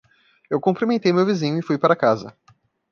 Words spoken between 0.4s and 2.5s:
Eu cumprimentei meu vizinho e fui para casa.